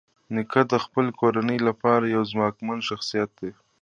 نیکه 0.33 0.61
د 0.71 0.73
خپلې 0.83 1.11
کورنۍ 1.19 1.59
لپاره 1.67 2.05
یو 2.15 2.23
ځواکمن 2.33 2.79
شخصیت 2.89 3.29
دی. 3.39 3.51